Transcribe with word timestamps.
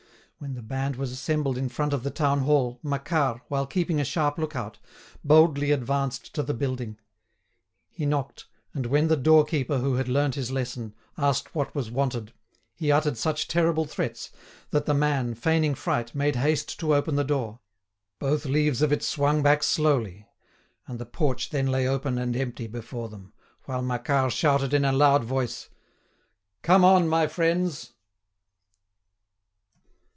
When 0.43 0.55
the 0.55 0.63
band 0.63 0.95
was 0.95 1.11
assembled 1.11 1.55
in 1.55 1.69
front 1.69 1.93
of 1.93 2.01
the 2.01 2.09
town 2.09 2.39
hall, 2.39 2.79
Macquart, 2.81 3.41
while 3.47 3.67
keeping 3.67 3.99
a 4.01 4.03
sharp 4.03 4.39
look 4.39 4.55
out, 4.55 4.79
boldly 5.23 5.69
advanced 5.71 6.33
to 6.33 6.41
the 6.41 6.55
building. 6.55 6.97
He 7.91 8.07
knocked, 8.07 8.47
and 8.73 8.87
when 8.87 9.07
the 9.07 9.15
door 9.15 9.45
keeper, 9.45 9.77
who 9.77 9.97
had 9.97 10.07
learnt 10.09 10.33
his 10.33 10.49
lesson, 10.49 10.95
asked 11.15 11.53
what 11.53 11.75
was 11.75 11.91
wanted, 11.91 12.33
he 12.73 12.91
uttered 12.91 13.17
such 13.17 13.47
terrible 13.47 13.85
threats, 13.85 14.31
that 14.71 14.87
the 14.87 14.95
man, 14.95 15.35
feigning 15.35 15.75
fright, 15.75 16.15
made 16.15 16.37
haste 16.37 16.79
to 16.79 16.95
open 16.95 17.17
the 17.17 17.23
door. 17.23 17.59
Both 18.17 18.45
leaves 18.47 18.81
of 18.81 18.91
it 18.91 19.03
swung 19.03 19.43
back 19.43 19.61
slowly, 19.61 20.27
and 20.87 20.97
the 20.97 21.05
porch 21.05 21.51
then 21.51 21.67
lay 21.67 21.87
open 21.87 22.17
and 22.17 22.35
empty 22.35 22.65
before 22.65 23.09
them, 23.09 23.31
while 23.65 23.83
Macquart 23.83 24.31
shouted 24.33 24.73
in 24.73 24.85
a 24.85 24.91
loud 24.91 25.23
voice: 25.23 25.69
"Come 26.63 26.83
on, 26.83 27.07
my 27.07 27.27
friends!" 27.27 27.93